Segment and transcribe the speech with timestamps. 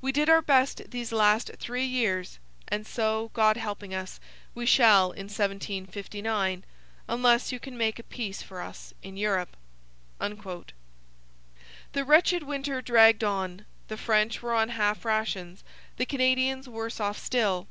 [0.00, 4.18] We did our best these last three years; and so, God helping us,
[4.54, 6.64] we shall in 1759
[7.06, 9.58] unless you can make a peace for us in Europe.'
[10.18, 13.66] The wretched winter dragged on.
[13.88, 15.62] The French were on half rations,
[15.98, 17.68] the Canadians worse off still.